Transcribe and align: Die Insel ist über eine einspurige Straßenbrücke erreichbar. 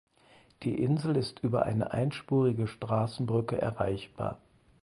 Die 0.63 0.81
Insel 0.81 1.15
ist 1.15 1.41
über 1.41 1.61
eine 1.67 1.91
einspurige 1.91 2.65
Straßenbrücke 2.65 3.61
erreichbar. 3.61 4.39